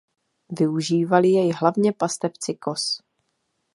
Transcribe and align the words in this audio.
Využívali 0.59 1.27
jej 1.29 1.51
hlavně 1.51 1.93
pastevci 1.93 2.55
koz. 2.55 3.01